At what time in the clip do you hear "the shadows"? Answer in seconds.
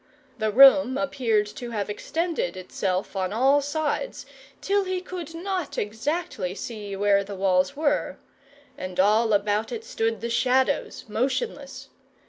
10.21-11.05